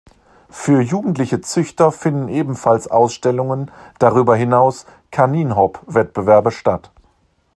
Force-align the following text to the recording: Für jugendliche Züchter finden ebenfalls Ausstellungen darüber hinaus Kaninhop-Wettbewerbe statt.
Für 0.49 0.81
jugendliche 0.81 1.41
Züchter 1.41 1.91
finden 1.91 2.27
ebenfalls 2.27 2.87
Ausstellungen 2.87 3.69
darüber 3.99 4.35
hinaus 4.35 4.87
Kaninhop-Wettbewerbe 5.11 6.49
statt. 6.49 6.89